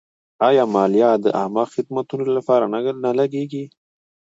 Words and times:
آیا 0.47 0.63
مالیه 0.73 1.11
د 1.23 1.25
عامه 1.37 1.63
خدماتو 1.73 2.15
لپاره 2.37 2.65
نه 3.05 3.11
لګیږي؟ 3.19 3.65